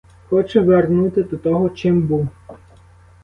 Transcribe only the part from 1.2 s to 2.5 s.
до того, чим був.